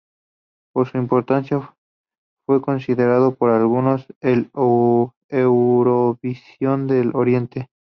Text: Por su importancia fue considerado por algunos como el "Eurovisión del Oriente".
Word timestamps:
Por 0.73 0.87
su 0.89 0.97
importancia 0.97 1.75
fue 2.47 2.59
considerado 2.59 3.35
por 3.35 3.51
algunos 3.51 4.07
como 4.51 5.13
el 5.29 5.39
"Eurovisión 5.39 6.87
del 6.87 7.11
Oriente". 7.15 7.69